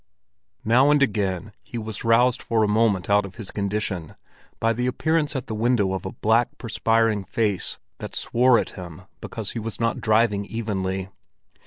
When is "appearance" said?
4.87-5.35